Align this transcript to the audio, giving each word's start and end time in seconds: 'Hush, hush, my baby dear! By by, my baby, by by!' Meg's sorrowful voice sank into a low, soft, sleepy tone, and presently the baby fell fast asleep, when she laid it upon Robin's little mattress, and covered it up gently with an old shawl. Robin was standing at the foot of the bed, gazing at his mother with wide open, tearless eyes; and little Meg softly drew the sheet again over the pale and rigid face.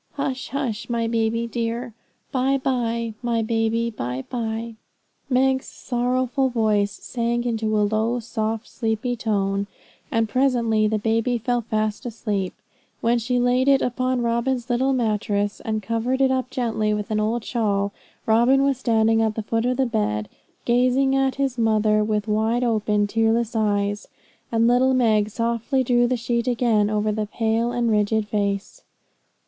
'Hush, 0.13 0.47
hush, 0.49 0.89
my 0.89 1.07
baby 1.07 1.45
dear! 1.45 1.93
By 2.31 2.57
by, 2.57 3.13
my 3.21 3.43
baby, 3.43 3.91
by 3.91 4.23
by!' 4.31 4.73
Meg's 5.29 5.67
sorrowful 5.67 6.49
voice 6.49 6.89
sank 6.91 7.45
into 7.45 7.77
a 7.77 7.85
low, 7.85 8.19
soft, 8.19 8.67
sleepy 8.67 9.15
tone, 9.15 9.67
and 10.11 10.27
presently 10.27 10.87
the 10.87 10.97
baby 10.97 11.37
fell 11.37 11.61
fast 11.61 12.07
asleep, 12.07 12.55
when 13.01 13.19
she 13.19 13.37
laid 13.37 13.67
it 13.67 13.83
upon 13.83 14.23
Robin's 14.23 14.71
little 14.71 14.91
mattress, 14.91 15.59
and 15.63 15.83
covered 15.83 16.19
it 16.19 16.31
up 16.31 16.49
gently 16.49 16.95
with 16.95 17.11
an 17.11 17.19
old 17.19 17.43
shawl. 17.45 17.91
Robin 18.25 18.63
was 18.63 18.79
standing 18.79 19.21
at 19.21 19.35
the 19.35 19.43
foot 19.43 19.67
of 19.67 19.77
the 19.77 19.85
bed, 19.85 20.29
gazing 20.65 21.15
at 21.15 21.35
his 21.35 21.59
mother 21.59 22.03
with 22.03 22.27
wide 22.27 22.63
open, 22.63 23.05
tearless 23.05 23.55
eyes; 23.55 24.07
and 24.51 24.65
little 24.67 24.95
Meg 24.95 25.29
softly 25.29 25.83
drew 25.83 26.07
the 26.07 26.17
sheet 26.17 26.47
again 26.47 26.89
over 26.89 27.11
the 27.11 27.27
pale 27.27 27.71
and 27.71 27.91
rigid 27.91 28.27
face. 28.27 28.81